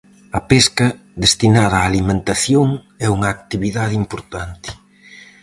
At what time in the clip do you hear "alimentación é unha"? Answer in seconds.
1.89-3.29